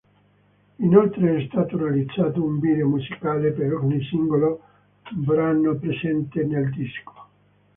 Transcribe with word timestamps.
Inoltre 0.77 1.37
è 1.37 1.45
stato 1.45 1.77
realizzato 1.77 2.41
un 2.43 2.57
video 2.57 2.87
musicale 2.87 3.51
per 3.51 3.71
ogni 3.75 4.03
singolo 4.05 4.61
brano 5.11 5.75
presente 5.77 6.43
nel 6.43 6.71
disco. 6.71 7.13